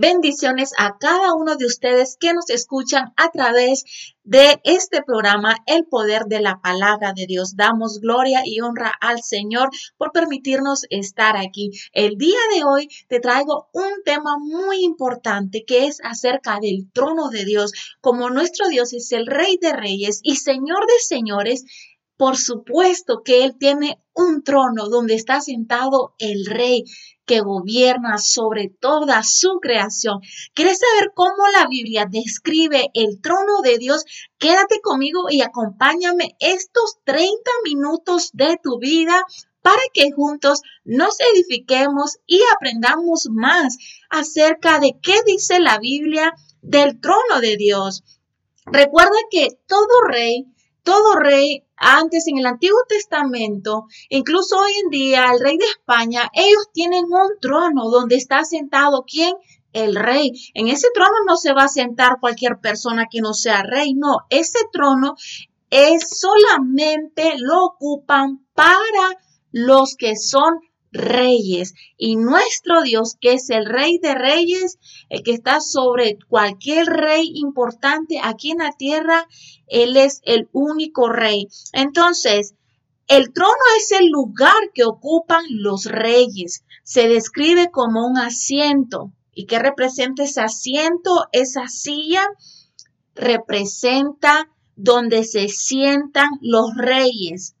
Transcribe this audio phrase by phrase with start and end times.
[0.00, 3.82] Bendiciones a cada uno de ustedes que nos escuchan a través
[4.22, 7.56] de este programa, El Poder de la Palabra de Dios.
[7.56, 11.72] Damos gloria y honra al Señor por permitirnos estar aquí.
[11.92, 17.28] El día de hoy te traigo un tema muy importante que es acerca del trono
[17.28, 17.72] de Dios.
[18.00, 21.64] Como nuestro Dios es el Rey de Reyes y Señor de Señores,
[22.16, 26.84] por supuesto que Él tiene un trono donde está sentado el Rey
[27.28, 30.20] que gobierna sobre toda su creación.
[30.54, 34.04] ¿Quieres saber cómo la Biblia describe el trono de Dios?
[34.38, 37.30] Quédate conmigo y acompáñame estos 30
[37.64, 39.24] minutos de tu vida
[39.62, 43.76] para que juntos nos edifiquemos y aprendamos más
[44.08, 46.32] acerca de qué dice la Biblia
[46.62, 48.02] del trono de Dios.
[48.64, 50.46] Recuerda que todo rey
[50.88, 56.30] todo rey antes en el Antiguo Testamento, incluso hoy en día el rey de España,
[56.32, 59.34] ellos tienen un trono donde está sentado quién?
[59.74, 60.32] El rey.
[60.54, 64.20] En ese trono no se va a sentar cualquier persona que no sea rey, no,
[64.30, 65.16] ese trono
[65.68, 69.20] es solamente lo ocupan para
[69.52, 70.58] los que son
[70.92, 71.74] reyes.
[71.96, 77.30] Y nuestro Dios, que es el rey de reyes, el que está sobre cualquier rey
[77.34, 79.26] importante aquí en la tierra,
[79.66, 81.48] Él es el único rey.
[81.72, 82.54] Entonces,
[83.08, 86.64] el trono es el lugar que ocupan los reyes.
[86.84, 89.12] Se describe como un asiento.
[89.32, 91.26] ¿Y qué representa ese asiento?
[91.32, 92.26] Esa silla
[93.14, 97.54] representa donde se sientan los reyes.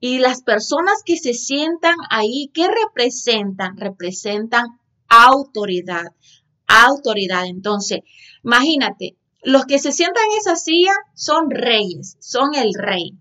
[0.00, 3.76] Y las personas que se sientan ahí, ¿qué representan?
[3.76, 6.06] Representan autoridad.
[6.66, 7.46] Autoridad.
[7.46, 8.00] Entonces,
[8.42, 13.18] imagínate, los que se sientan en esa silla son reyes, son el rey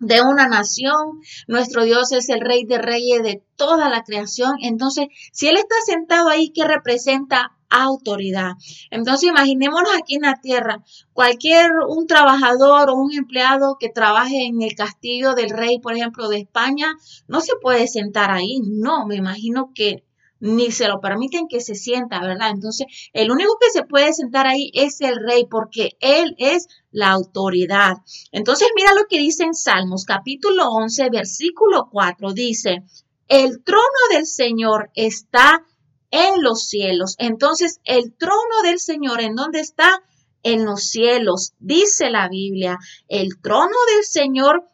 [0.00, 1.20] de una nación.
[1.46, 4.54] Nuestro Dios es el rey de reyes de toda la creación.
[4.62, 7.57] Entonces, si Él está sentado ahí, ¿qué representa?
[7.70, 8.52] Autoridad.
[8.90, 14.62] Entonces, imaginémonos aquí en la tierra, cualquier un trabajador o un empleado que trabaje en
[14.62, 16.94] el castillo del rey, por ejemplo, de España,
[17.26, 18.60] no se puede sentar ahí.
[18.64, 20.04] No, me imagino que
[20.40, 22.50] ni se lo permiten que se sienta, ¿verdad?
[22.50, 27.10] Entonces, el único que se puede sentar ahí es el rey porque él es la
[27.10, 27.98] autoridad.
[28.32, 32.84] Entonces, mira lo que dice en Salmos capítulo 11, versículo 4, dice,
[33.26, 35.64] el trono del Señor está
[36.10, 37.14] en los cielos.
[37.18, 40.02] Entonces, el trono del Señor, ¿en dónde está?
[40.42, 42.78] En los cielos, dice la Biblia.
[43.08, 44.68] El trono del Señor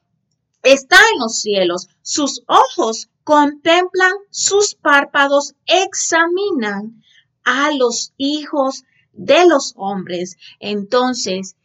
[0.63, 1.89] está en los cielos.
[2.03, 7.03] Sus ojos contemplan, sus párpados examinan
[7.45, 10.37] a los hijos de los hombres.
[10.61, 11.57] Entonces,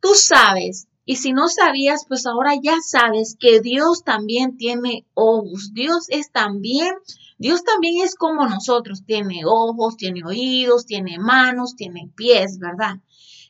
[0.00, 5.72] tú sabes, y si no sabías, pues ahora ya sabes que Dios también tiene ojos.
[5.74, 6.94] Dios es también
[7.36, 13.00] Dios también es como nosotros, tiene ojos, tiene oídos, tiene manos, tiene pies, ¿verdad?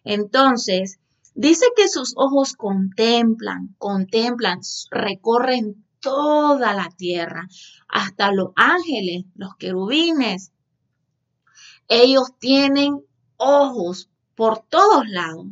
[0.05, 0.99] Entonces,
[1.35, 4.61] dice que sus ojos contemplan, contemplan,
[4.91, 7.47] recorren toda la tierra,
[7.89, 10.51] hasta los ángeles, los querubines.
[11.89, 13.05] Ellos tienen
[13.37, 15.47] ojos por todos lados.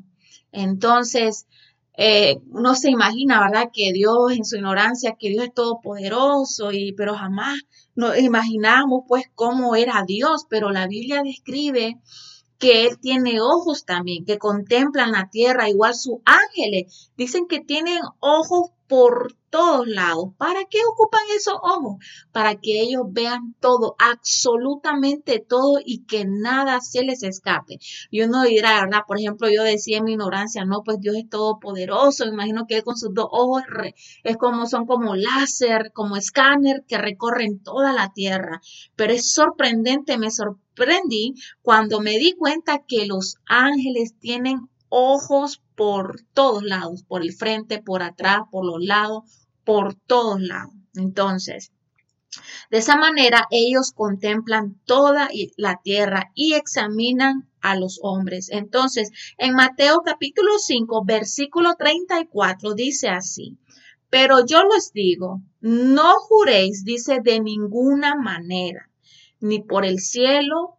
[0.52, 1.46] Entonces,
[1.94, 3.70] eh, uno se imagina, ¿verdad?
[3.72, 7.58] Que Dios en su ignorancia, que Dios es todopoderoso, y, pero jamás
[7.94, 12.00] nos imaginamos pues cómo era Dios, pero la Biblia describe
[12.58, 17.10] que Él tiene ojos también, que contemplan la tierra, igual sus ángeles.
[17.16, 20.30] Dicen que tienen ojos por todos lados.
[20.38, 22.04] ¿Para qué ocupan esos ojos?
[22.32, 27.78] Para que ellos vean todo, absolutamente todo y que nada se les escape.
[28.10, 29.02] Y uno dirá, ¿verdad?
[29.06, 32.24] Por ejemplo, yo decía en mi ignorancia, no, pues Dios es todopoderoso.
[32.24, 33.62] Imagino que con sus dos ojos
[34.24, 38.62] es como, son como láser, como escáner que recorren toda la tierra.
[38.96, 46.22] Pero es sorprendente, me sorprendí cuando me di cuenta que los ángeles tienen ojos por
[46.32, 50.74] todos lados, por el frente, por atrás, por los lados, por todos lados.
[50.94, 51.72] Entonces,
[52.70, 58.48] de esa manera ellos contemplan toda la tierra y examinan a los hombres.
[58.50, 63.58] Entonces, en Mateo capítulo 5, versículo 34 dice así,
[64.08, 68.90] pero yo les digo, no juréis, dice, de ninguna manera,
[69.40, 70.76] ni por el cielo,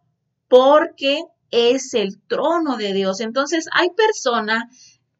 [0.48, 3.20] porque es el trono de Dios.
[3.20, 4.64] Entonces, hay personas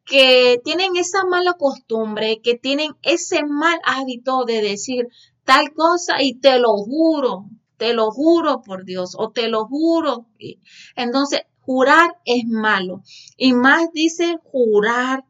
[0.05, 5.09] que tienen esa mala costumbre, que tienen ese mal hábito de decir
[5.45, 7.47] tal cosa y te lo juro,
[7.77, 10.27] te lo juro por Dios o te lo juro.
[10.97, 13.03] Entonces, jurar es malo.
[13.37, 15.25] Y más dice jurar,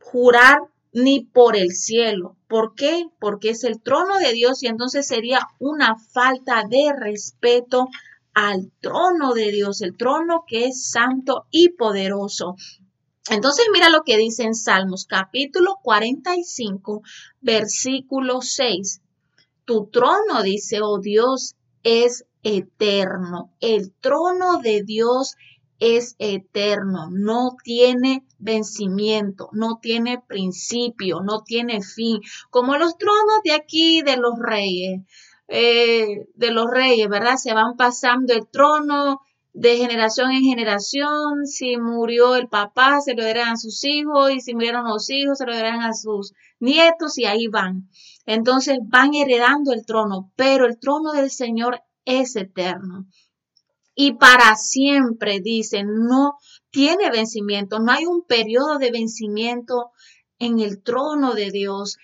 [0.00, 0.58] jurar
[0.92, 2.36] ni por el cielo.
[2.48, 3.06] ¿Por qué?
[3.20, 7.88] Porque es el trono de Dios y entonces sería una falta de respeto
[8.34, 12.56] al trono de Dios, el trono que es santo y poderoso.
[13.30, 17.02] Entonces mira lo que dice en Salmos capítulo 45,
[17.40, 19.02] versículo 6.
[19.64, 21.54] Tu trono, dice, oh Dios,
[21.84, 23.54] es eterno.
[23.60, 25.36] El trono de Dios
[25.78, 33.52] es eterno, no tiene vencimiento, no tiene principio, no tiene fin, como los tronos de
[33.52, 35.02] aquí de los reyes,
[35.46, 37.36] eh, de los reyes, ¿verdad?
[37.36, 39.20] Se van pasando el trono
[39.52, 44.40] de generación en generación, si murió el papá, se lo darán a sus hijos, y
[44.40, 47.88] si murieron los hijos, se lo darán a sus nietos, y ahí van.
[48.26, 53.06] Entonces van heredando el trono, pero el trono del Señor es eterno
[54.02, 56.38] y para siempre, dice, no
[56.70, 59.90] tiene vencimiento, no hay un periodo de vencimiento
[60.38, 61.98] en el trono de Dios,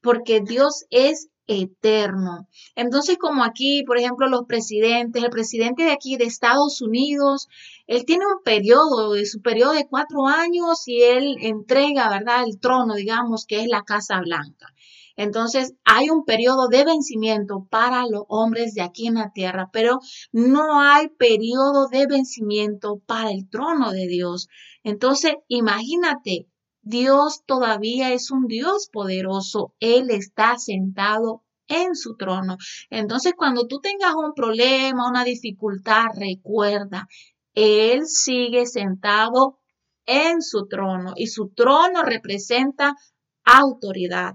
[0.00, 2.46] porque Dios es eterno.
[2.76, 7.48] Entonces, como aquí, por ejemplo, los presidentes, el presidente de aquí de Estados Unidos,
[7.88, 12.94] él tiene un periodo, su periodo de cuatro años y él entrega, ¿verdad?, el trono,
[12.94, 14.68] digamos, que es la Casa Blanca.
[15.16, 19.98] Entonces, hay un periodo de vencimiento para los hombres de aquí en la tierra, pero
[20.32, 24.48] no hay periodo de vencimiento para el trono de Dios.
[24.82, 26.46] Entonces, imagínate,
[26.90, 29.74] Dios todavía es un Dios poderoso.
[29.78, 32.58] Él está sentado en su trono.
[32.90, 37.08] Entonces, cuando tú tengas un problema, una dificultad, recuerda,
[37.54, 39.60] Él sigue sentado
[40.04, 42.96] en su trono y su trono representa
[43.44, 44.34] autoridad.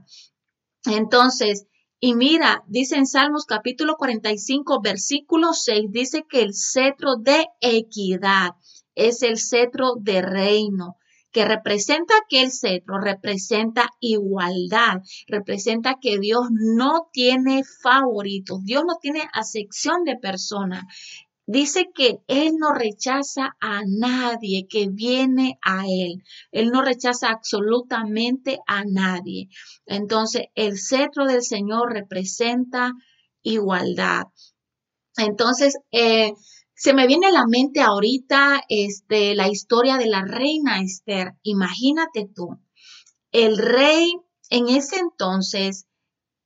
[0.86, 1.68] Entonces,
[2.00, 8.52] y mira, dice en Salmos capítulo 45, versículo 6, dice que el cetro de equidad
[8.94, 10.98] es el cetro de reino
[11.36, 18.96] que representa que el cetro representa igualdad, representa que Dios no tiene favoritos, Dios no
[19.02, 20.86] tiene acepción de personas
[21.46, 26.24] dice que Él no rechaza a nadie que viene a Él.
[26.52, 29.50] Él no rechaza absolutamente a nadie.
[29.86, 32.94] Entonces, el cetro del Señor representa
[33.44, 34.24] igualdad.
[35.18, 36.34] Entonces, eh,
[36.76, 41.34] se me viene a la mente ahorita este, la historia de la reina Esther.
[41.44, 42.60] Imagínate tú,
[43.32, 44.14] el rey
[44.50, 45.88] en ese entonces,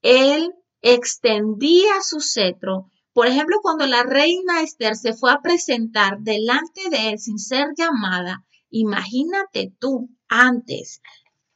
[0.01, 2.89] él extendía su cetro
[3.19, 7.67] por ejemplo, cuando la reina Esther se fue a presentar delante de él sin ser
[7.75, 11.01] llamada, imagínate tú, antes,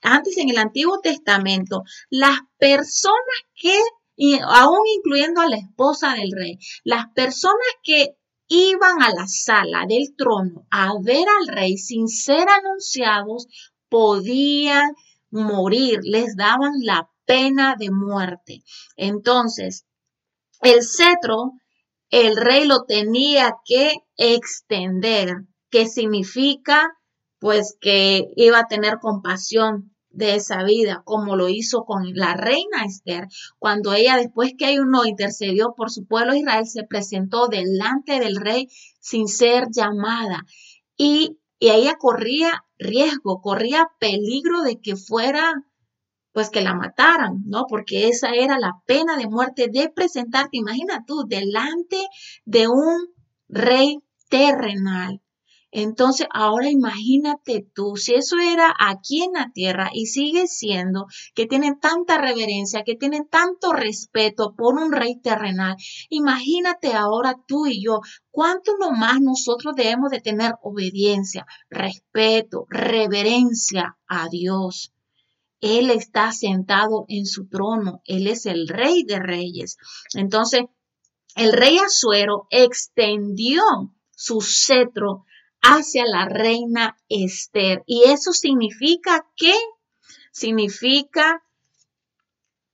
[0.02, 3.80] antes en el Antiguo Testamento, las personas que,
[4.18, 8.18] y aún incluyendo a la esposa del rey, las personas que
[8.53, 13.47] iban a la sala del trono a ver al rey sin ser anunciados,
[13.89, 14.94] podían
[15.31, 18.63] morir, les daban la pena de muerte.
[18.95, 19.85] Entonces,
[20.61, 21.53] el cetro,
[22.09, 25.29] el rey lo tenía que extender,
[25.71, 26.91] que significa
[27.39, 32.86] pues que iba a tener compasión de esa vida, como lo hizo con la reina
[32.86, 33.27] Esther,
[33.60, 38.69] cuando ella después que uno intercedió por su pueblo Israel, se presentó delante del rey
[39.00, 40.45] sin ser llamada.
[40.95, 45.54] Y, y ella corría riesgo, corría peligro de que fuera
[46.31, 47.65] pues que la mataran, ¿no?
[47.69, 52.07] Porque esa era la pena de muerte de presentarte, imagina tú, delante
[52.44, 53.13] de un
[53.48, 54.00] rey
[54.30, 55.21] terrenal.
[55.75, 61.48] Entonces, ahora imagínate tú, si eso era aquí en la tierra y sigue siendo, que
[61.48, 65.75] tienen tanta reverencia, que tienen tanto respeto por un rey terrenal,
[66.10, 74.30] imagínate ahora tú y yo, cuánto más nosotros debemos de tener obediencia, respeto, reverencia a
[74.30, 74.94] Dios.
[75.60, 79.77] Él está sentado en su trono, Él es el rey de reyes.
[80.13, 80.65] Entonces,
[81.36, 83.63] el rey Azuero extendió
[84.12, 85.25] su cetro
[85.63, 87.84] hacia la reina Esther.
[87.88, 89.53] Y eso significa que,
[90.32, 91.41] significa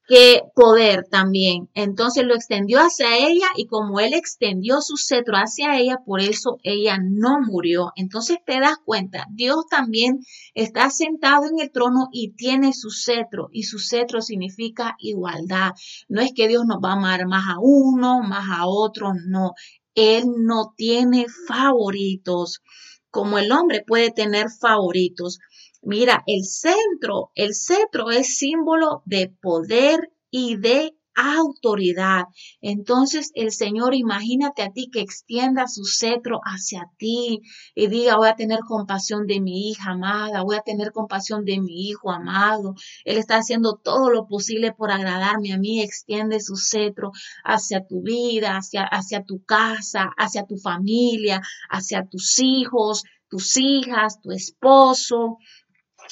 [0.10, 1.70] que poder también.
[1.76, 6.58] Entonces lo extendió hacia ella y como él extendió su cetro hacia ella, por eso
[6.64, 7.92] ella no murió.
[7.96, 10.22] Entonces te das cuenta, Dios también
[10.56, 15.74] está sentado en el trono y tiene su cetro y su cetro significa igualdad.
[16.08, 19.54] No es que Dios nos va a amar más a uno, más a otro, no.
[19.96, 22.62] Él no tiene favoritos,
[23.10, 25.40] como el hombre puede tener favoritos.
[25.82, 32.26] Mira, el centro, el cetro es símbolo de poder y de autoridad.
[32.62, 37.42] Entonces el Señor, imagínate a ti que extienda su cetro hacia ti
[37.76, 41.60] y diga, voy a tener compasión de mi hija amada, voy a tener compasión de
[41.60, 42.76] mi hijo amado.
[43.06, 45.82] Él está haciendo todo lo posible por agradarme a mí.
[45.82, 47.12] Extiende su cetro
[47.44, 54.22] hacia tu vida, hacia, hacia tu casa, hacia tu familia, hacia tus hijos, tus hijas,
[54.22, 55.38] tu esposo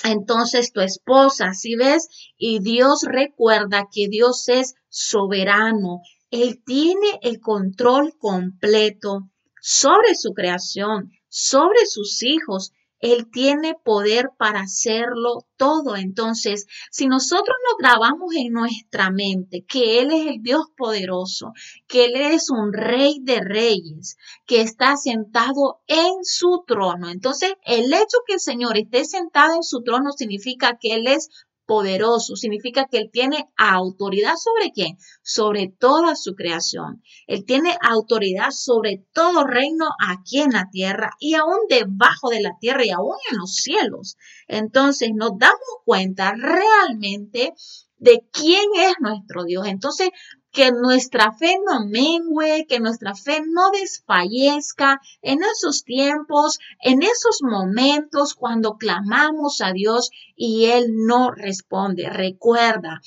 [0.03, 2.07] entonces tu esposa, si ves?
[2.37, 6.01] Y Dios recuerda que Dios es soberano.
[6.29, 9.29] Él tiene el control completo
[9.61, 15.95] sobre su creación, sobre sus hijos, él tiene poder para hacerlo todo.
[15.95, 21.53] Entonces, si nosotros nos grabamos en nuestra mente que Él es el Dios poderoso,
[21.87, 27.93] que Él es un rey de reyes, que está sentado en su trono, entonces el
[27.93, 31.29] hecho que el Señor esté sentado en su trono significa que Él es
[31.67, 34.97] poderoso, significa que Él tiene autoridad sobre quién?
[35.21, 37.03] Sobre toda su creación.
[37.27, 42.57] Él tiene autoridad sobre todo reino aquí en la tierra y aún debajo de la
[42.59, 44.17] tierra y aún en los cielos.
[44.47, 47.53] Entonces nos damos cuenta realmente
[47.97, 49.67] de quién es nuestro Dios.
[49.67, 50.09] Entonces,
[50.57, 57.43] que nuestra fe no mengue, que nuestra fe no desfallezca en esos tiempos, en esos
[57.43, 62.09] momentos cuando clamamos a Dios y Él no responde.
[62.09, 63.01] Recuerda,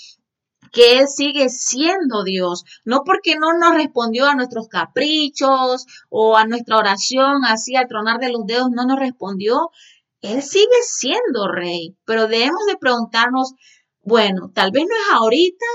[0.70, 6.46] que Él sigue siendo Dios, no porque no nos respondió a nuestros caprichos o a
[6.46, 9.70] nuestra oración así al tronar de los dedos, no nos respondió.
[10.20, 13.54] Él sigue siendo rey, pero debemos de preguntarnos,
[14.02, 15.66] bueno, tal vez no es ahorita,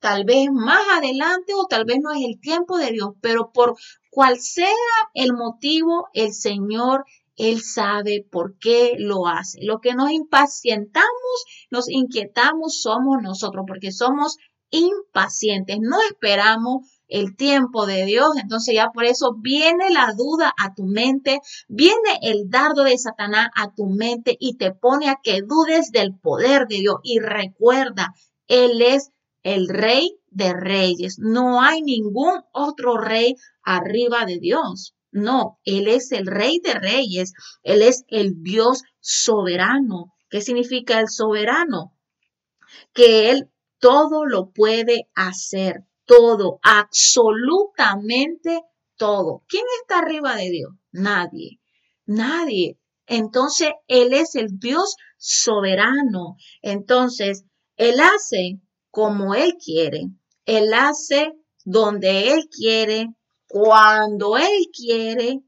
[0.00, 3.76] tal vez más adelante o tal vez no es el tiempo de Dios, pero por
[4.10, 4.68] cual sea
[5.14, 7.04] el motivo, el Señor,
[7.36, 9.58] Él sabe por qué lo hace.
[9.62, 14.36] Lo que nos impacientamos, nos inquietamos somos nosotros, porque somos
[14.70, 18.36] impacientes, no esperamos el tiempo de Dios.
[18.40, 23.48] Entonces ya por eso viene la duda a tu mente, viene el dardo de Satanás
[23.56, 26.96] a tu mente y te pone a que dudes del poder de Dios.
[27.02, 28.14] Y recuerda,
[28.46, 29.10] Él es
[29.42, 31.18] el rey de reyes.
[31.18, 34.94] No hay ningún otro rey arriba de Dios.
[35.10, 37.32] No, Él es el rey de reyes.
[37.62, 40.14] Él es el Dios soberano.
[40.28, 41.94] ¿Qué significa el soberano?
[42.92, 45.84] Que Él todo lo puede hacer.
[46.04, 48.62] Todo, absolutamente
[48.96, 49.44] todo.
[49.48, 50.72] ¿Quién está arriba de Dios?
[50.90, 51.60] Nadie.
[52.06, 52.78] Nadie.
[53.06, 56.36] Entonces, Él es el Dios soberano.
[56.62, 57.44] Entonces,
[57.76, 60.08] Él hace como Él quiere.
[60.44, 61.32] Él hace
[61.64, 63.08] donde Él quiere,
[63.46, 65.40] cuando Él quiere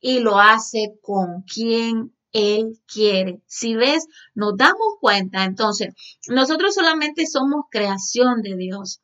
[0.00, 3.40] y lo hace con quien Él quiere.
[3.46, 5.44] Si ves, nos damos cuenta.
[5.44, 5.94] Entonces,
[6.28, 9.00] nosotros solamente somos creación de Dios.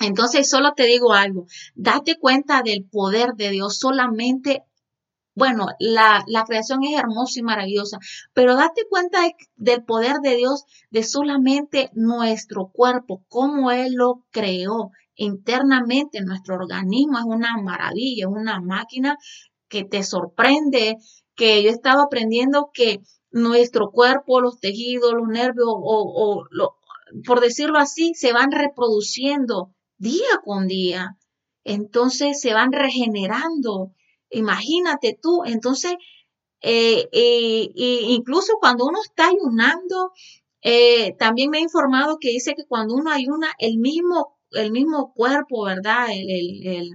[0.00, 3.78] Entonces, solo te digo algo, date cuenta del poder de Dios.
[3.78, 4.64] Solamente
[5.40, 7.98] bueno, la, creación es hermosa y maravillosa,
[8.34, 9.20] pero date cuenta
[9.56, 16.20] del poder de Dios de solamente nuestro cuerpo, cómo Él lo creó internamente.
[16.20, 19.16] Nuestro organismo es una maravilla, es una máquina
[19.68, 20.98] que te sorprende,
[21.34, 26.44] que yo he estado aprendiendo que nuestro cuerpo, los tejidos, los nervios, o,
[27.26, 31.16] por decirlo así, se van reproduciendo día con día.
[31.64, 33.94] Entonces se van regenerando
[34.30, 35.92] Imagínate tú, entonces,
[36.62, 40.12] eh, eh, incluso cuando uno está ayunando,
[40.62, 45.12] eh, también me he informado que dice que cuando uno ayuna, el mismo, el mismo
[45.14, 46.08] cuerpo, ¿verdad?
[46.10, 46.92] El,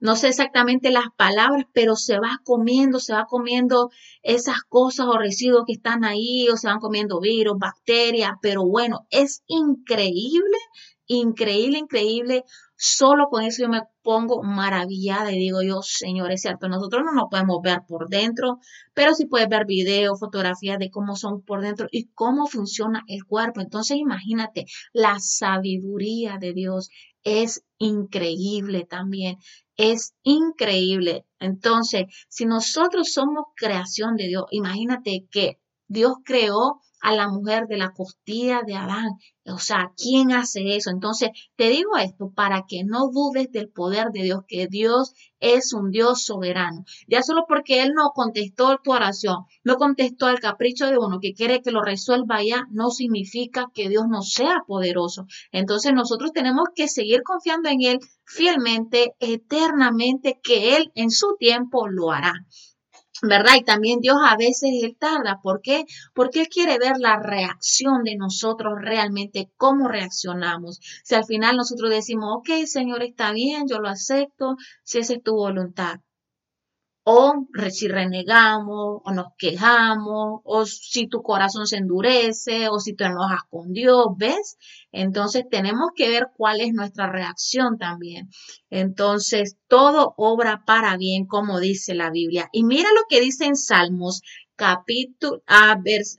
[0.00, 3.90] no sé exactamente las palabras, pero se va comiendo, se va comiendo
[4.22, 9.06] esas cosas o residuos que están ahí, o se van comiendo virus, bacterias, pero bueno,
[9.10, 10.58] es increíble,
[11.06, 12.44] increíble, increíble
[12.76, 17.12] Solo con eso yo me pongo maravillada y digo yo, Señor, es cierto, nosotros no
[17.12, 18.58] nos podemos ver por dentro,
[18.94, 23.24] pero sí puedes ver videos, fotografías de cómo son por dentro y cómo funciona el
[23.24, 23.60] cuerpo.
[23.60, 26.90] Entonces imagínate, la sabiduría de Dios
[27.22, 29.36] es increíble también,
[29.76, 31.24] es increíble.
[31.38, 37.76] Entonces, si nosotros somos creación de Dios, imagínate que Dios creó a la mujer de
[37.76, 39.18] la costilla de Adán.
[39.44, 40.88] O sea, ¿quién hace eso?
[40.88, 45.74] Entonces, te digo esto para que no dudes del poder de Dios, que Dios es
[45.74, 46.86] un Dios soberano.
[47.06, 51.34] Ya solo porque Él no contestó tu oración, no contestó el capricho de uno que
[51.34, 55.26] quiere que lo resuelva ya, no significa que Dios no sea poderoso.
[55.52, 61.86] Entonces, nosotros tenemos que seguir confiando en Él fielmente, eternamente, que Él en su tiempo
[61.86, 62.32] lo hará.
[63.22, 63.54] ¿Verdad?
[63.56, 65.40] Y también Dios a veces Él tarda.
[65.42, 65.84] ¿Por qué?
[66.14, 70.80] Porque Él quiere ver la reacción de nosotros realmente, cómo reaccionamos.
[71.04, 75.22] Si al final nosotros decimos, ok, Señor, está bien, yo lo acepto, si esa es
[75.22, 76.00] tu voluntad
[77.06, 83.04] o si renegamos, o nos quejamos, o si tu corazón se endurece, o si te
[83.04, 84.56] enojas con Dios, ¿ves?
[84.90, 88.30] Entonces tenemos que ver cuál es nuestra reacción también.
[88.70, 92.48] Entonces, todo obra para bien, como dice la Biblia.
[92.52, 94.22] Y mira lo que dice en Salmos,
[94.56, 95.42] capítulo,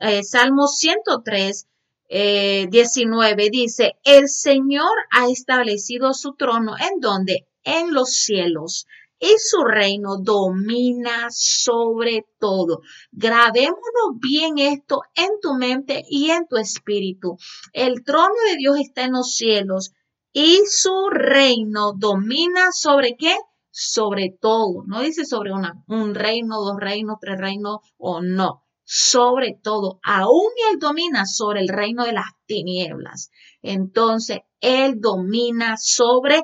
[0.02, 1.68] eh, Salmos 103,
[2.08, 7.48] 19 eh, dice, el Señor ha establecido su trono en donde?
[7.64, 8.86] En los cielos
[9.20, 12.82] y su reino domina sobre todo.
[13.12, 17.38] Grabémonos bien esto en tu mente y en tu espíritu.
[17.74, 19.94] El trono de Dios está en los cielos
[20.34, 23.38] y su reino domina sobre qué?
[23.72, 24.84] Sobre todo.
[24.86, 28.64] No dice sobre una, un reino, dos reinos, tres reinos o no.
[28.84, 30.00] Sobre todo.
[30.04, 33.32] Aún Él domina sobre el reino de las tinieblas.
[33.62, 36.44] Entonces, Él domina sobre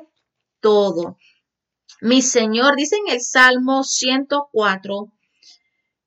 [0.60, 1.18] todo.
[2.04, 5.12] Mi Señor, dice en el Salmo 104,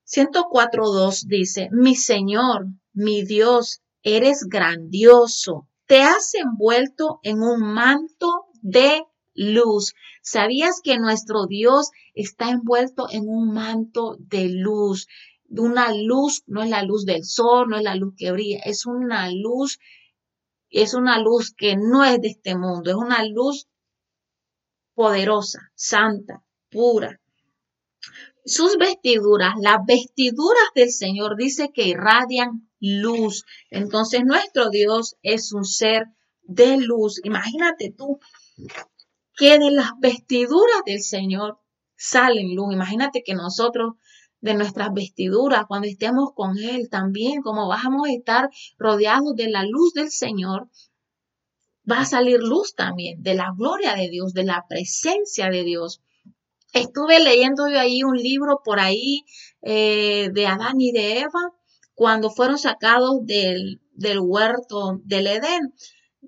[0.05, 9.05] 104.2 dice, mi Señor, mi Dios, eres grandioso, te has envuelto en un manto de
[9.35, 9.93] luz.
[10.21, 15.07] ¿Sabías que nuestro Dios está envuelto en un manto de luz?
[15.47, 18.85] Una luz, no es la luz del sol, no es la luz que brilla, es
[18.85, 19.79] una luz,
[20.69, 23.69] es una luz que no es de este mundo, es una luz
[24.95, 27.21] poderosa, santa, pura.
[28.45, 33.43] Sus vestiduras, las vestiduras del Señor dice que irradian luz.
[33.69, 36.05] Entonces nuestro Dios es un ser
[36.43, 37.19] de luz.
[37.23, 38.19] Imagínate tú
[39.35, 41.59] que de las vestiduras del Señor
[41.95, 42.73] salen luz.
[42.73, 43.93] Imagínate que nosotros
[44.41, 49.63] de nuestras vestiduras, cuando estemos con Él también, como vamos a estar rodeados de la
[49.63, 50.69] luz del Señor,
[51.89, 56.01] va a salir luz también de la gloria de Dios, de la presencia de Dios.
[56.73, 59.23] Estuve leyendo yo ahí un libro por ahí
[59.61, 61.53] eh, de Adán y de Eva
[61.93, 65.73] cuando fueron sacados del, del huerto del Edén.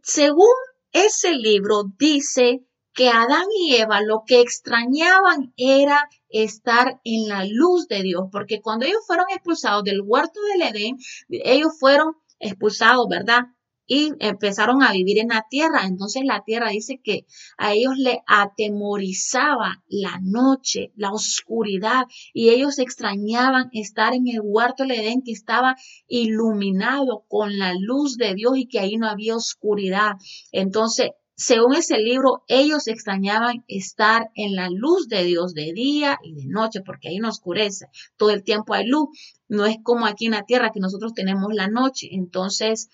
[0.03, 0.53] Según
[0.93, 7.87] ese libro dice que Adán y Eva lo que extrañaban era estar en la luz
[7.87, 10.97] de Dios, porque cuando ellos fueron expulsados del huerto del Edén,
[11.29, 13.43] ellos fueron expulsados, ¿verdad?
[13.88, 15.86] Y empezaron a vivir en la tierra.
[15.86, 17.26] Entonces la tierra dice que
[17.58, 24.84] a ellos le atemorizaba la noche, la oscuridad, y ellos extrañaban estar en el huerto
[24.84, 25.76] del Edén que estaba
[26.08, 30.13] iluminado con la luz de Dios y que ahí no había oscuridad.
[30.52, 36.34] Entonces, según ese libro, ellos extrañaban estar en la luz de Dios de día y
[36.34, 37.86] de noche, porque ahí no oscurece.
[38.17, 39.10] Todo el tiempo hay luz.
[39.47, 42.08] No es como aquí en la tierra que nosotros tenemos la noche.
[42.12, 42.89] Entonces,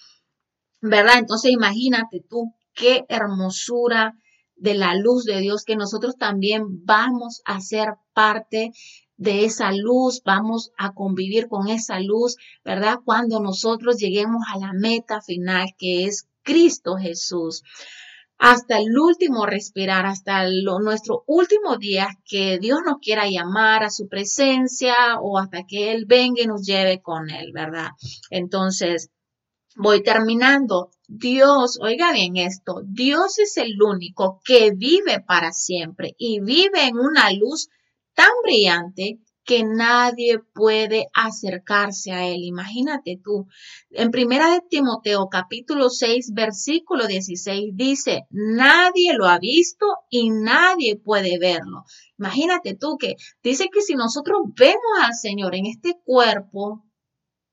[0.83, 1.17] ¿verdad?
[1.17, 4.15] Entonces imagínate tú qué hermosura
[4.57, 8.71] de la luz de Dios que nosotros también vamos a ser parte
[9.15, 12.99] de esa luz, vamos a convivir con esa luz, ¿verdad?
[13.05, 17.63] Cuando nosotros lleguemos a la meta final que es Cristo Jesús.
[18.37, 20.45] Hasta el último respirar, hasta
[20.81, 26.05] nuestro último día que Dios nos quiera llamar a su presencia o hasta que Él
[26.05, 27.91] venga y nos lleve con Él, ¿verdad?
[28.29, 29.11] Entonces,
[29.75, 30.91] Voy terminando.
[31.07, 36.97] Dios, oiga bien esto, Dios es el único que vive para siempre y vive en
[36.97, 37.69] una luz
[38.13, 42.43] tan brillante que nadie puede acercarse a él.
[42.43, 43.47] Imagínate tú.
[43.89, 50.95] En primera de Timoteo capítulo 6 versículo 16 dice, nadie lo ha visto y nadie
[50.95, 51.83] puede verlo.
[52.17, 56.85] Imagínate tú que dice que si nosotros vemos al Señor en este cuerpo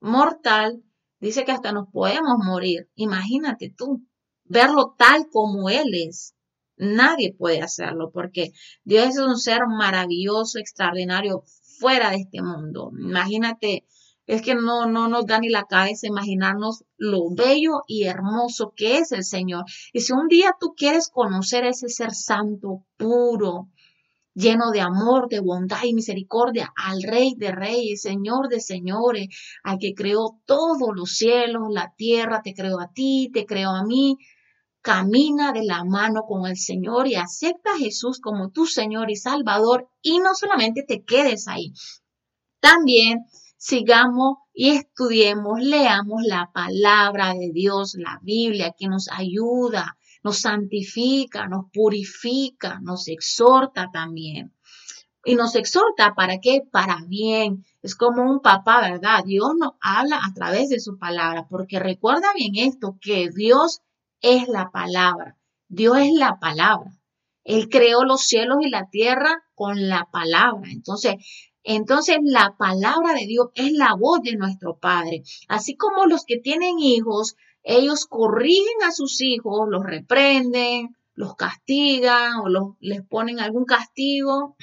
[0.00, 0.83] mortal,
[1.20, 2.88] Dice que hasta nos podemos morir.
[2.94, 4.02] Imagínate tú,
[4.44, 6.35] verlo tal como Él es.
[6.76, 8.52] Nadie puede hacerlo porque
[8.85, 11.44] Dios es un ser maravilloso, extraordinario,
[11.78, 12.90] fuera de este mundo.
[12.98, 13.87] Imagínate,
[14.26, 18.98] es que no, no nos da ni la cabeza imaginarnos lo bello y hermoso que
[18.98, 19.64] es el Señor.
[19.92, 23.68] Y si un día tú quieres conocer ese ser santo, puro,
[24.34, 29.28] lleno de amor, de bondad y misericordia, al Rey de Reyes, Señor de Señores,
[29.62, 33.84] al que creó todos los cielos, la tierra, te creó a ti, te creó a
[33.84, 34.16] mí.
[34.82, 39.16] Camina de la mano con el Señor y acepta a Jesús como tu Señor y
[39.16, 41.74] Salvador y no solamente te quedes ahí.
[42.60, 43.26] También
[43.58, 51.46] sigamos y estudiemos, leamos la palabra de Dios, la Biblia, que nos ayuda nos santifica,
[51.48, 54.54] nos purifica, nos exhorta también.
[55.24, 56.62] y nos exhorta para qué?
[56.72, 57.64] Para bien.
[57.83, 59.22] Es como un papá, ¿verdad?
[59.24, 63.83] Dios nos habla a través de su palabra, porque recuerda bien esto, que Dios
[64.22, 65.37] es la palabra.
[65.68, 66.90] Dios es la palabra.
[67.44, 70.70] Él creó los cielos y la tierra con la palabra.
[70.70, 71.16] Entonces,
[71.62, 75.22] entonces la palabra de Dios es la voz de nuestro Padre.
[75.48, 82.37] Así como los que tienen hijos, ellos corrigen a sus hijos, los reprenden, los castigan
[82.42, 84.57] o los, les ponen algún castigo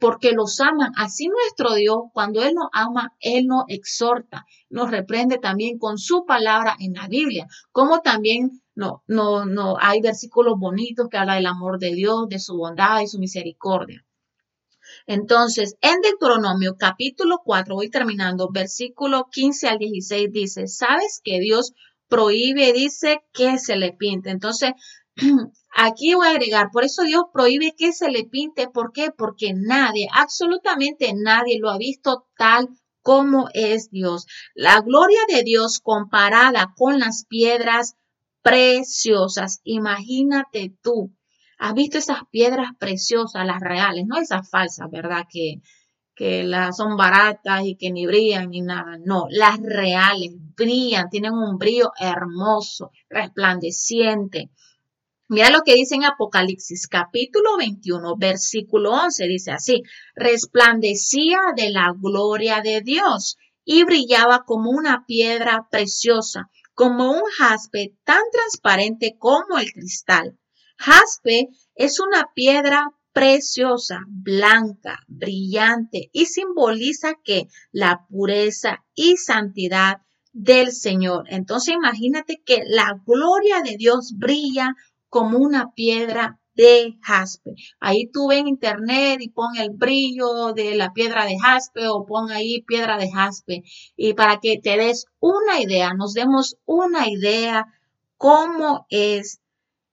[0.00, 0.92] porque los aman.
[0.96, 6.24] Así nuestro Dios, cuando Él nos ama, Él nos exhorta, nos reprende también con su
[6.24, 11.46] palabra en la Biblia, como también no, no, no, hay versículos bonitos que hablan del
[11.46, 14.04] amor de Dios, de su bondad y su misericordia.
[15.06, 21.74] Entonces, en Deuteronomio capítulo 4, voy terminando, versículo 15 al 16 dice, ¿sabes que Dios
[22.10, 24.30] prohíbe, dice que se le pinte?
[24.30, 24.72] Entonces,
[25.74, 28.68] aquí voy a agregar, por eso Dios prohíbe que se le pinte.
[28.68, 29.10] ¿Por qué?
[29.16, 32.68] Porque nadie, absolutamente nadie lo ha visto tal
[33.02, 34.26] como es Dios.
[34.54, 37.94] La gloria de Dios comparada con las piedras
[38.42, 39.60] preciosas.
[39.64, 41.14] Imagínate tú,
[41.58, 45.24] has visto esas piedras preciosas, las reales, no esas falsas, ¿verdad?
[45.30, 45.60] Que,
[46.20, 48.98] que las son baratas y que ni brillan ni nada.
[49.02, 54.50] No, las reales brillan, tienen un brillo hermoso, resplandeciente.
[55.28, 59.82] Mira lo que dice en Apocalipsis capítulo 21, versículo 11, dice así,
[60.14, 67.96] resplandecía de la gloria de Dios y brillaba como una piedra preciosa como un jaspe
[68.04, 70.38] tan transparente como el cristal.
[70.76, 80.72] Jaspe es una piedra preciosa, blanca, brillante y simboliza que la pureza y santidad del
[80.72, 81.24] Señor.
[81.28, 84.74] Entonces imagínate que la gloria de Dios brilla
[85.08, 87.54] como una piedra de jaspe.
[87.80, 92.04] Ahí tú ves en internet y pon el brillo de la piedra de jaspe o
[92.06, 93.62] pon ahí piedra de jaspe.
[93.96, 97.66] Y para que te des una idea, nos demos una idea
[98.16, 99.40] cómo es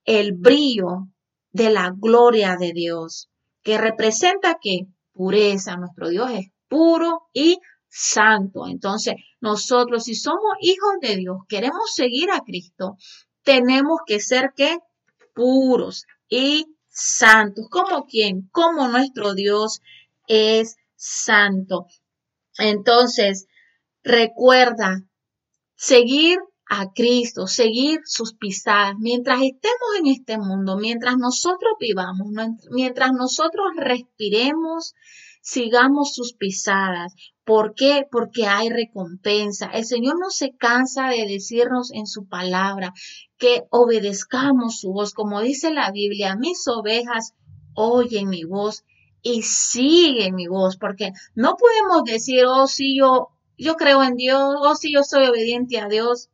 [0.06, 1.08] el brillo
[1.58, 3.30] de la gloria de Dios,
[3.64, 7.58] que representa que pureza, nuestro Dios es puro y
[7.90, 8.68] santo.
[8.68, 12.98] Entonces, nosotros si somos hijos de Dios, queremos seguir a Cristo,
[13.44, 14.78] tenemos que ser que
[15.34, 17.68] puros, y santos.
[17.70, 18.50] ¿Como quién?
[18.52, 19.82] Como nuestro Dios
[20.28, 21.88] es santo.
[22.60, 23.48] Entonces,
[24.04, 25.04] recuerda
[25.76, 26.38] seguir
[26.70, 28.96] a Cristo, seguir sus pisadas.
[29.00, 32.28] Mientras estemos en este mundo, mientras nosotros vivamos,
[32.72, 34.94] mientras nosotros respiremos,
[35.42, 37.14] sigamos sus pisadas.
[37.46, 38.06] ¿Por qué?
[38.12, 39.68] Porque hay recompensa.
[39.68, 42.94] El Señor no se cansa de decirnos en su palabra
[43.38, 45.14] que obedezcamos su voz.
[45.14, 47.34] Como dice la Biblia, mis ovejas
[47.74, 48.84] oyen mi voz
[49.22, 54.56] y siguen mi voz, porque no podemos decir, oh, sí, yo, yo creo en Dios,
[54.60, 56.30] oh, sí, yo soy obediente a Dios.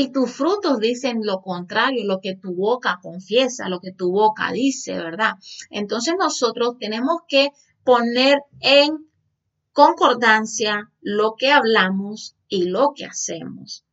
[0.00, 4.52] Y tus frutos dicen lo contrario, lo que tu boca confiesa, lo que tu boca
[4.52, 5.32] dice, ¿verdad?
[5.70, 7.50] Entonces nosotros tenemos que
[7.82, 9.10] poner en
[9.72, 13.84] concordancia lo que hablamos y lo que hacemos.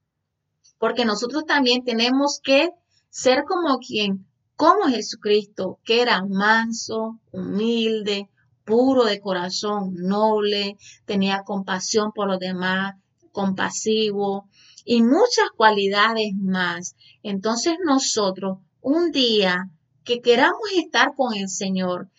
[0.78, 2.70] Porque nosotros también tenemos que
[3.10, 8.30] ser como quien, como Jesucristo, que era manso, humilde,
[8.64, 12.94] puro de corazón, noble, tenía compasión por los demás,
[13.32, 14.48] compasivo
[14.86, 16.96] y muchas cualidades más.
[17.24, 19.70] Entonces nosotros, un día
[20.06, 22.10] que queramos estar con el Señor,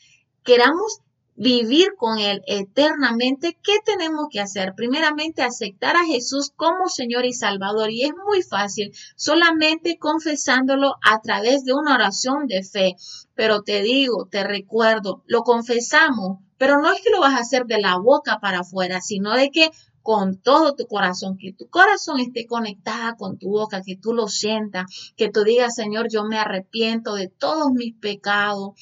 [0.43, 1.01] queramos
[1.37, 4.73] vivir con Él eternamente, ¿qué tenemos que hacer?
[4.75, 7.91] Primeramente, aceptar a Jesús como Señor y Salvador.
[7.91, 12.97] Y es muy fácil, solamente confesándolo a través de una oración de fe.
[13.35, 17.67] Pero te digo, te recuerdo, lo confesamos, pero no es que lo vas a hacer
[17.67, 19.71] de la boca para afuera, sino de que
[20.07, 24.29] con todo tu corazón, que tu corazón esté conectada con tu boca, que tú lo
[24.29, 24.85] sientas,
[25.17, 28.75] que tú digas, Señor, yo me arrepiento de todos mis pecados,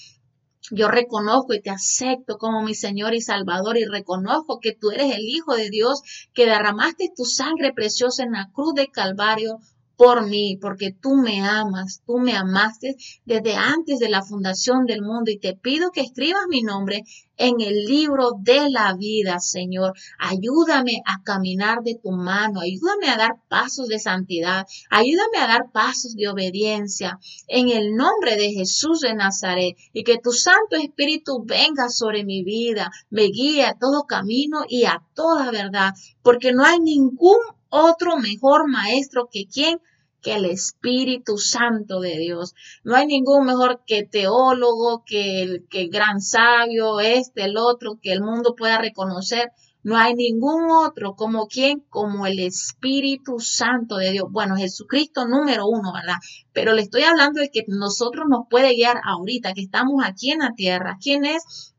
[0.71, 5.17] yo reconozco y te acepto como mi Señor y Salvador y reconozco que tú eres
[5.17, 6.03] el Hijo de Dios,
[6.35, 9.61] que derramaste tu sangre preciosa en la cruz de Calvario
[9.97, 15.03] por mí, porque tú me amas, tú me amaste desde antes de la fundación del
[15.03, 17.05] mundo y te pido que escribas mi nombre
[17.37, 19.95] en el libro de la vida, Señor.
[20.19, 25.71] Ayúdame a caminar de tu mano, ayúdame a dar pasos de santidad, ayúdame a dar
[25.73, 31.45] pasos de obediencia en el nombre de Jesús de Nazaret y que tu Santo Espíritu
[31.45, 36.65] venga sobre mi vida, me guíe a todo camino y a toda verdad, porque no
[36.65, 37.39] hay ningún
[37.75, 39.81] otro mejor maestro que quien
[40.25, 42.55] que el Espíritu Santo de Dios.
[42.83, 48.13] No hay ningún mejor que teólogo, que el que gran sabio, este, el otro, que
[48.13, 49.51] el mundo pueda reconocer.
[49.83, 54.29] No hay ningún otro como quien, como el Espíritu Santo de Dios.
[54.31, 56.17] Bueno, Jesucristo número uno, ¿verdad?
[56.55, 60.39] Pero le estoy hablando de que nosotros nos puede guiar ahorita, que estamos aquí en
[60.39, 60.97] la tierra.
[61.03, 61.74] ¿Quién es?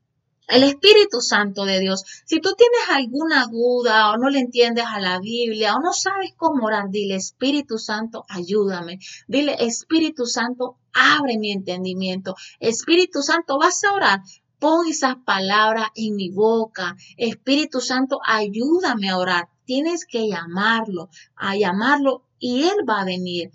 [0.47, 2.03] El Espíritu Santo de Dios.
[2.25, 6.33] Si tú tienes alguna duda o no le entiendes a la Biblia o no sabes
[6.37, 8.99] cómo orar, dile Espíritu Santo, ayúdame.
[9.27, 12.35] Dile Espíritu Santo, abre mi entendimiento.
[12.59, 14.21] Espíritu Santo, vas a orar.
[14.59, 16.95] Pon esas palabras en mi boca.
[17.17, 19.49] Espíritu Santo, ayúdame a orar.
[19.65, 23.51] Tienes que llamarlo, a llamarlo y Él va a venir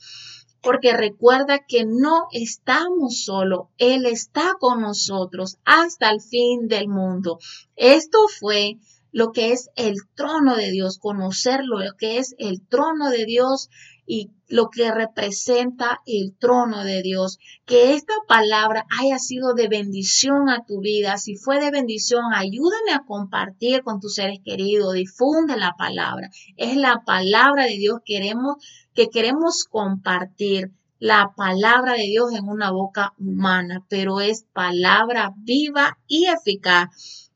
[0.62, 7.38] porque recuerda que no estamos solos, Él está con nosotros hasta el fin del mundo.
[7.77, 8.79] Esto fue
[9.12, 13.68] lo que es el trono de Dios, conocerlo, lo que es el trono de Dios
[14.12, 17.38] y lo que representa el trono de Dios.
[17.64, 21.16] Que esta palabra haya sido de bendición a tu vida.
[21.16, 24.94] Si fue de bendición, ayúdame a compartir con tus seres queridos.
[24.94, 26.29] Difunde la palabra.
[26.57, 28.01] Es la palabra de Dios.
[28.05, 28.57] Queremos
[28.94, 35.99] que queremos compartir la palabra de Dios en una boca humana, pero es palabra viva
[36.09, 37.31] y eficaz.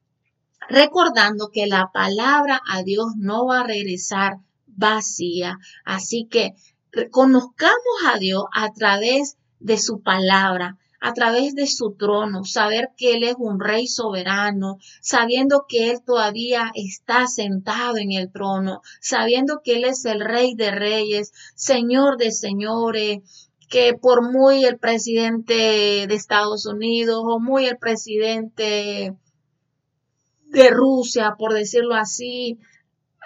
[0.69, 4.39] Recordando que la palabra a Dios no va a regresar
[4.77, 5.59] vacía.
[5.85, 6.55] Así que
[7.11, 13.15] conozcamos a Dios a través de su palabra, a través de su trono, saber que
[13.15, 19.61] Él es un rey soberano, sabiendo que Él todavía está sentado en el trono, sabiendo
[19.63, 26.07] que Él es el rey de reyes, señor de señores, que por muy el presidente
[26.07, 29.15] de Estados Unidos o muy el presidente
[30.47, 32.59] de Rusia, por decirlo así,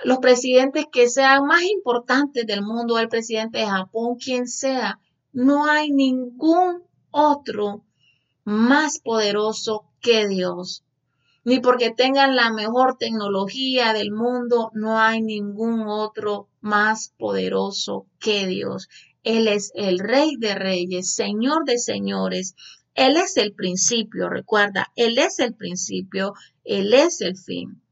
[0.04, 5.00] los presidentes que sean más importantes del mundo, el presidente de Japón, quien sea,
[5.32, 7.84] no hay ningún otro
[8.44, 10.84] más poderoso que Dios.
[11.44, 18.46] Ni porque tengan la mejor tecnología del mundo, no hay ningún otro más poderoso que
[18.46, 18.88] Dios.
[19.22, 22.54] Él es el Rey de Reyes, Señor de Señores.
[22.94, 26.34] Él es el principio, recuerda, Él es el principio,
[26.64, 27.82] Él es el fin.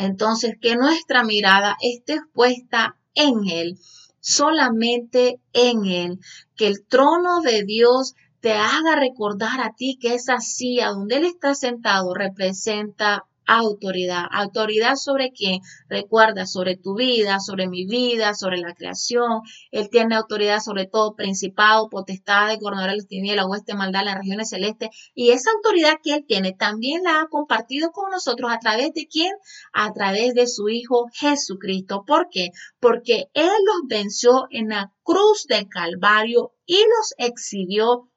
[0.00, 3.78] Entonces, que nuestra mirada esté puesta en Él,
[4.20, 6.18] solamente en Él,
[6.56, 11.24] que el trono de Dios te haga recordar a ti que esa silla donde Él
[11.24, 14.24] está sentado representa autoridad.
[14.30, 15.60] ¿Autoridad sobre quién?
[15.88, 19.42] Recuerda, sobre tu vida, sobre mi vida, sobre la creación.
[19.70, 24.50] Él tiene autoridad sobre todo principado, potestad de gobernador de tinieblas, oeste, maldad, las regiones
[24.50, 24.90] celestes.
[25.14, 29.08] Y esa autoridad que Él tiene también la ha compartido con nosotros a través de
[29.08, 29.32] quién?
[29.72, 32.04] A través de su Hijo Jesucristo.
[32.06, 32.50] ¿Por qué?
[32.78, 38.10] Porque Él los venció en la cruz del Calvario y los exhibió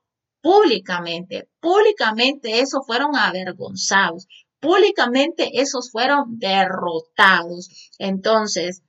[0.43, 1.49] públicamente.
[1.61, 4.27] Públicamente esos fueron avergonzados.
[4.63, 7.91] Públicamente esos fueron derrotados.
[7.99, 8.81] Entonces,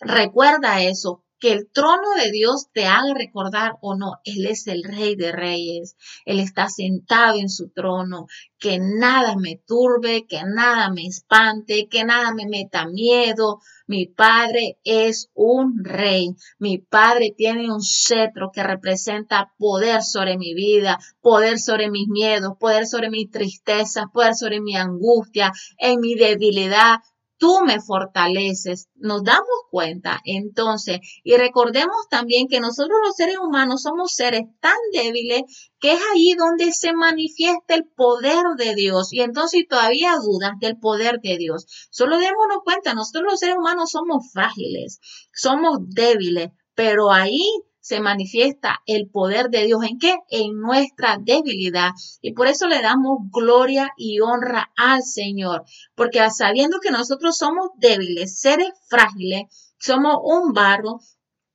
[0.00, 4.84] recuerda eso, que el trono de Dios te haga recordar o no, Él es el
[4.84, 8.26] rey de reyes, Él está sentado en su trono,
[8.60, 13.58] que nada me turbe, que nada me espante, que nada me meta miedo.
[13.88, 16.28] Mi Padre es un rey,
[16.60, 22.52] mi Padre tiene un cetro que representa poder sobre mi vida, poder sobre mis miedos,
[22.60, 27.00] poder sobre mis tristezas, poder sobre mi angustia, en mi debilidad
[27.42, 28.88] tú me fortaleces.
[28.94, 34.76] Nos damos cuenta entonces y recordemos también que nosotros los seres humanos somos seres tan
[34.92, 35.42] débiles
[35.80, 39.12] que es ahí donde se manifiesta el poder de Dios.
[39.12, 41.66] Y entonces todavía dudas del poder de Dios.
[41.90, 45.00] Solo démonos cuenta, nosotros los seres humanos somos frágiles,
[45.34, 47.44] somos débiles, pero ahí
[47.82, 49.82] se manifiesta el poder de Dios.
[49.84, 50.16] ¿En qué?
[50.30, 51.90] En nuestra debilidad.
[52.22, 55.64] Y por eso le damos gloria y honra al Señor.
[55.94, 61.00] Porque sabiendo que nosotros somos débiles, seres frágiles, somos un barro,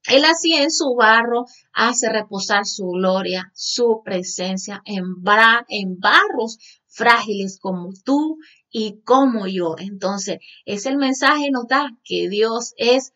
[0.08, 5.04] él así en su barro hace reposar su gloria, su presencia en,
[5.70, 8.38] en barros frágiles como tú
[8.70, 9.76] y como yo.
[9.78, 13.14] Entonces, es el mensaje nos da que Dios es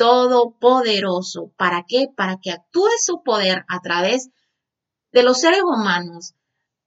[0.00, 1.52] todopoderoso.
[1.58, 2.06] ¿Para qué?
[2.16, 4.30] Para que actúe su poder a través
[5.12, 6.32] de los seres humanos,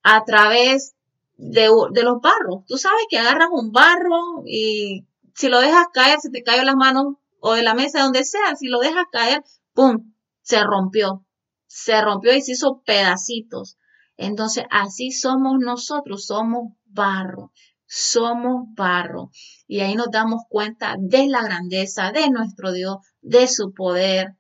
[0.02, 0.96] a través
[1.38, 2.66] de, los barros.
[2.66, 6.76] Tú sabes que agarras un barro y si lo dejas caer, se te cae las
[6.76, 10.12] manos o de la mesa, donde sea, si lo dejas caer, ¡pum!
[10.42, 11.24] Se rompió.
[11.68, 13.78] Se rompió y se hizo pedacitos.
[14.18, 17.52] Entonces, así somos nosotros, somos barro
[17.86, 19.32] somos barro.
[19.68, 24.36] Y ahí nos damos cuenta de la grandeza de nuestro Dios, de su poder,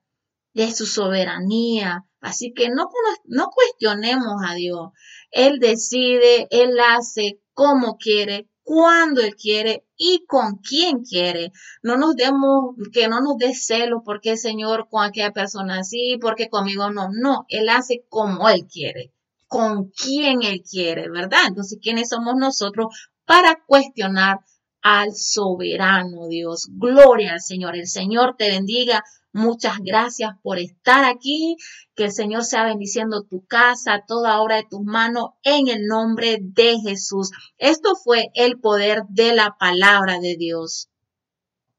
[0.53, 2.05] de su soberanía.
[2.19, 2.89] Así que no,
[3.25, 4.91] no cuestionemos a Dios.
[5.31, 11.51] Él decide, Él hace como quiere, cuando Él quiere y con quién quiere.
[11.81, 16.17] No nos demos, que no nos dé celo porque el Señor con aquella persona así,
[16.19, 17.09] porque conmigo no.
[17.11, 19.13] No, Él hace como Él quiere,
[19.47, 21.41] con quién Él quiere, ¿verdad?
[21.47, 22.87] Entonces, ¿quiénes somos nosotros
[23.25, 24.39] para cuestionar
[24.81, 26.67] al soberano Dios?
[26.71, 27.75] Gloria al Señor.
[27.75, 29.03] El Señor te bendiga.
[29.31, 31.57] Muchas gracias por estar aquí.
[31.95, 36.37] Que el Señor sea bendiciendo tu casa, toda obra de tus manos, en el nombre
[36.41, 37.31] de Jesús.
[37.57, 40.89] Esto fue el poder de la palabra de Dios.